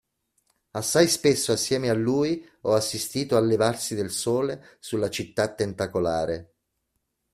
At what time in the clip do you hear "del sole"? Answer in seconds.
3.93-4.77